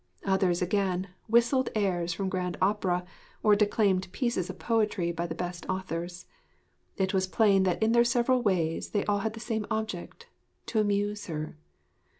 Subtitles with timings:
[0.25, 3.05] Others again whistled airs from grand opera
[3.43, 6.25] or declaimed pieces of poetry by the best authors.
[6.97, 10.25] It was plain that in their several ways they all had the same object
[10.65, 11.55] to amuse her.